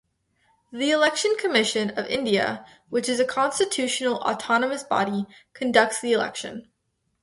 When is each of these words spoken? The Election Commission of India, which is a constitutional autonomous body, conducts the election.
The 0.71 0.89
Election 0.89 1.35
Commission 1.37 1.91
of 1.91 2.07
India, 2.07 2.65
which 2.89 3.07
is 3.07 3.19
a 3.19 3.23
constitutional 3.23 4.15
autonomous 4.21 4.81
body, 4.81 5.27
conducts 5.53 6.01
the 6.01 6.11
election. 6.11 6.71